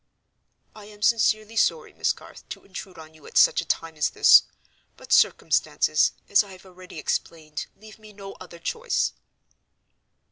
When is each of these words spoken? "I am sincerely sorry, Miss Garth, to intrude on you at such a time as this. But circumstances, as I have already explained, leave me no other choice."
"I 0.75 0.85
am 0.85 1.03
sincerely 1.03 1.55
sorry, 1.55 1.93
Miss 1.93 2.11
Garth, 2.11 2.49
to 2.49 2.63
intrude 2.65 2.97
on 2.97 3.13
you 3.13 3.27
at 3.27 3.37
such 3.37 3.61
a 3.61 3.65
time 3.65 3.95
as 3.95 4.09
this. 4.09 4.41
But 4.97 5.13
circumstances, 5.13 6.13
as 6.27 6.43
I 6.43 6.53
have 6.53 6.65
already 6.65 6.97
explained, 6.97 7.67
leave 7.75 7.99
me 7.99 8.11
no 8.11 8.33
other 8.41 8.57
choice." 8.57 9.13